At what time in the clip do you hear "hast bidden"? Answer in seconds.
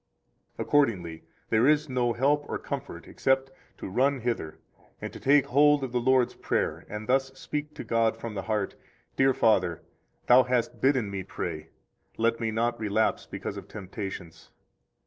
10.45-11.11